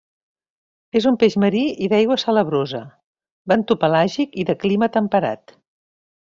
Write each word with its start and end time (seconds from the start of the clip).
És 0.99 1.05
un 1.09 1.19
peix 1.23 1.35
marí 1.43 1.61
i 1.87 1.89
d'aigua 1.91 2.17
salabrosa, 2.23 2.81
bentopelàgic 3.53 4.37
i 4.45 4.49
de 4.51 4.59
clima 4.67 4.93
temperat. 5.01 5.59